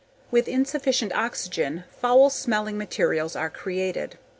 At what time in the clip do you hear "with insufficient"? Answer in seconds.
0.31-1.13